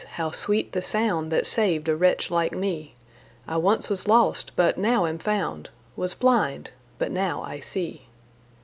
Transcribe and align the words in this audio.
How 0.13 0.31
sweet 0.31 0.71
the 0.71 0.81
sound 0.81 1.31
That 1.31 1.45
saved 1.45 1.87
a 1.87 1.95
wretch 1.95 2.31
like 2.31 2.53
me. 2.53 2.95
I 3.47 3.57
once 3.57 3.87
was 3.87 4.07
lost, 4.07 4.51
but 4.55 4.75
now 4.75 5.05
am 5.05 5.19
found, 5.19 5.69
Was 5.95 6.15
blind, 6.15 6.71
but 6.97 7.11
now 7.11 7.43
I 7.43 7.59
see. 7.59 8.07